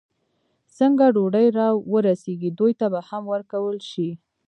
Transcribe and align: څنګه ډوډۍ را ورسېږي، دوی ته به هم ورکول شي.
څنګه 0.77 1.05
ډوډۍ 1.15 1.47
را 1.59 1.67
ورسېږي، 1.91 2.49
دوی 2.59 2.73
ته 2.79 2.85
به 2.93 2.99
هم 3.09 3.23
ورکول 3.33 3.77
شي. 3.91 4.09